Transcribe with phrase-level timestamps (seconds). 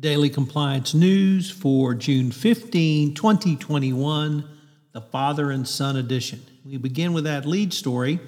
[0.00, 4.44] Daily Compliance News for June 15, 2021,
[4.92, 6.42] the Father and Son edition.
[6.66, 8.20] We begin with that lead story.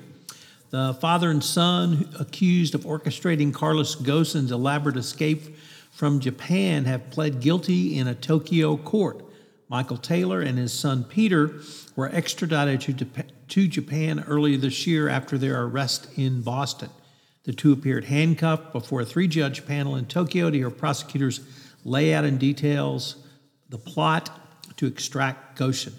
[0.71, 5.57] The father and son accused of orchestrating Carlos Ghosn's elaborate escape
[5.91, 9.23] from Japan have pled guilty in a Tokyo court.
[9.69, 11.61] Michael Taylor and his son Peter
[11.97, 16.89] were extradited to, to Japan earlier this year after their arrest in Boston.
[17.49, 21.41] The two appeared handcuffed before a three judge panel in Tokyo to hear prosecutors
[21.83, 23.17] lay out in details
[23.71, 24.29] the plot
[24.77, 25.95] to extract Ghosn.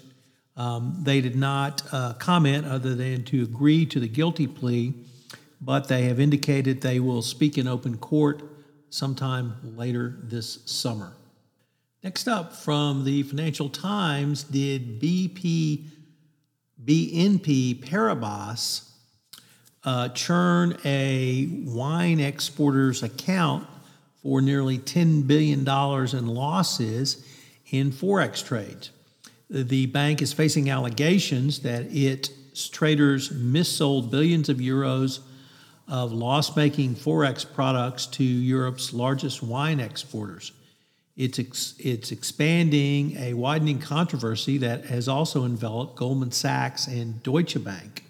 [0.56, 4.94] Um, they did not uh, comment other than to agree to the guilty plea,
[5.60, 8.44] but they have indicated they will speak in open court
[8.90, 11.14] sometime later this summer.
[12.04, 15.88] Next up from the Financial Times, did BP
[16.84, 18.89] BNP Paribas
[19.84, 23.66] uh, churn a wine exporter's account
[24.22, 27.26] for nearly $10 billion in losses
[27.70, 28.90] in Forex trades.
[29.48, 32.30] The bank is facing allegations that its
[32.68, 35.20] traders missold billions of euros
[35.88, 40.52] of loss making Forex products to Europe's largest wine exporters.
[41.16, 47.62] It's, ex- it's expanding a widening controversy that has also enveloped Goldman Sachs and Deutsche
[47.62, 48.04] Bank.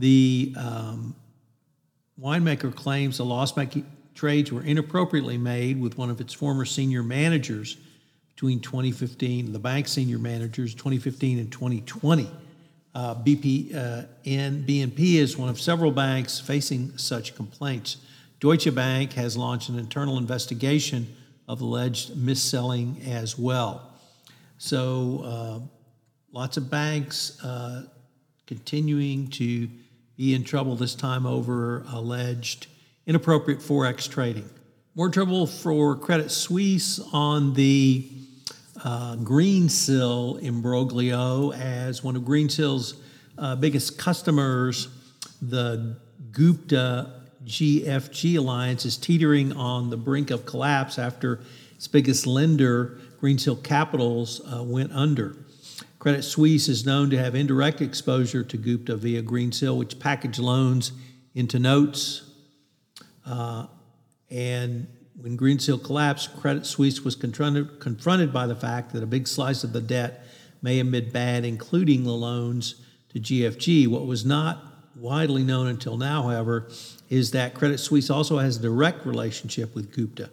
[0.00, 1.14] The um,
[2.18, 3.84] winemaker claims the loss making
[4.14, 7.76] trades were inappropriately made with one of its former senior managers
[8.34, 12.30] between 2015, the bank senior managers, 2015 and 2020.
[12.94, 17.98] Uh, BP uh, and BNP is one of several banks facing such complaints.
[18.40, 21.14] Deutsche Bank has launched an internal investigation
[21.46, 23.92] of alleged mis-selling as well.
[24.56, 25.58] So, uh,
[26.32, 27.84] lots of banks uh,
[28.46, 29.68] continuing to
[30.20, 32.66] be in trouble this time over alleged
[33.06, 34.46] inappropriate Forex trading.
[34.94, 38.06] More trouble for Credit Suisse on the
[38.84, 43.00] uh, Greensill imbroglio as one of Greensill's
[43.38, 44.88] uh, biggest customers,
[45.40, 45.96] the
[46.32, 51.40] Gupta GFG alliance, is teetering on the brink of collapse after
[51.76, 55.34] its biggest lender, Greensill Capitals, uh, went under.
[56.00, 60.92] Credit Suisse is known to have indirect exposure to Gupta via Greensill, which package loans
[61.34, 62.22] into notes.
[63.26, 63.66] Uh,
[64.30, 64.86] and
[65.20, 69.62] when Greensill collapsed, Credit Suisse was confronted, confronted by the fact that a big slice
[69.62, 70.24] of the debt
[70.62, 72.76] may have been bad, including the loans
[73.10, 73.86] to GFG.
[73.86, 74.64] What was not
[74.96, 76.70] widely known until now, however,
[77.10, 80.30] is that Credit Suisse also has a direct relationship with Gupta.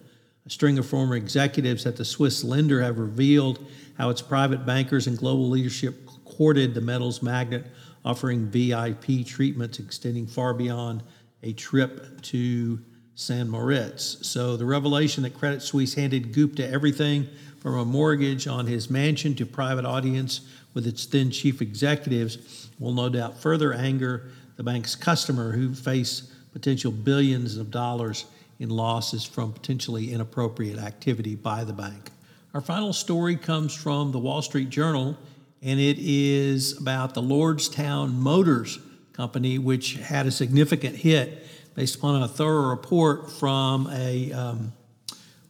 [0.47, 3.59] A string of former executives at the Swiss lender have revealed
[3.97, 7.65] how its private bankers and global leadership courted the metals magnet,
[8.05, 11.03] offering VIP treatments extending far beyond
[11.43, 12.79] a trip to
[13.15, 14.25] San Moritz.
[14.25, 17.27] So the revelation that Credit Suisse handed Gupta everything
[17.59, 20.39] from a mortgage on his mansion to private audience
[20.73, 26.31] with its then chief executives will no doubt further anger the bank's customer who face
[26.53, 28.25] potential billions of dollars
[28.59, 32.11] in losses from potentially inappropriate activity by the bank.
[32.53, 35.17] Our final story comes from the Wall Street Journal,
[35.61, 38.79] and it is about the Lordstown Motors
[39.13, 41.45] Company, which had a significant hit
[41.75, 44.73] based upon a thorough report from a um,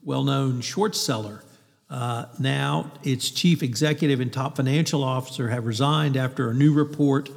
[0.04, 1.44] well known short seller.
[1.90, 7.30] Uh, now, its chief executive and top financial officer have resigned after a new report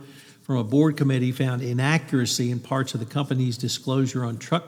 [0.43, 4.65] from a board committee found inaccuracy in parts of the company's disclosure on truck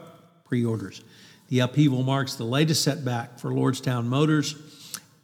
[0.53, 1.01] pre orders.
[1.49, 4.55] The upheaval marks the latest setback for Lordstown Motors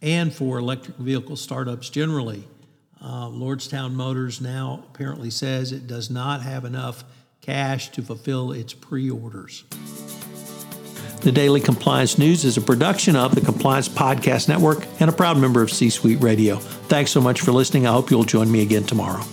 [0.01, 2.47] and for electric vehicle startups generally.
[2.99, 7.03] Uh, Lordstown Motors now apparently says it does not have enough
[7.41, 9.65] cash to fulfill its pre orders.
[11.21, 15.37] The Daily Compliance News is a production of the Compliance Podcast Network and a proud
[15.37, 16.55] member of C Suite Radio.
[16.55, 17.85] Thanks so much for listening.
[17.85, 19.23] I hope you'll join me again tomorrow.